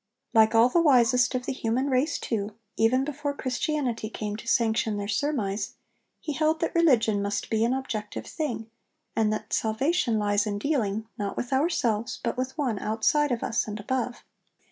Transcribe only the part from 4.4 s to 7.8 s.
sanction their surmise he held that religion must be an